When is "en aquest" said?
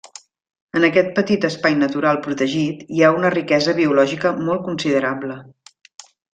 0.79-1.11